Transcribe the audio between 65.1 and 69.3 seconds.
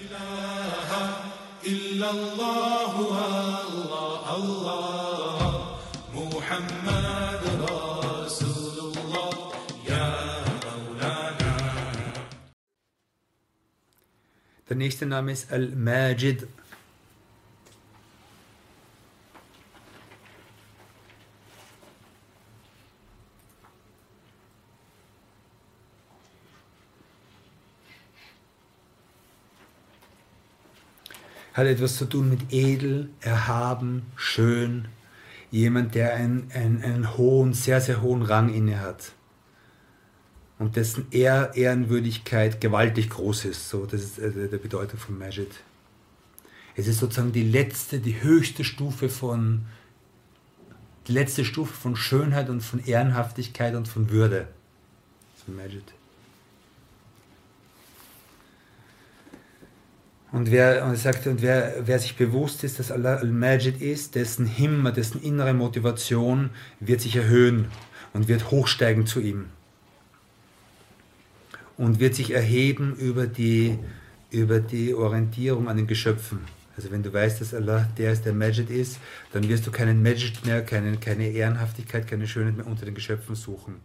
innere Motivation wird sich erhöhen und wird hochsteigen zu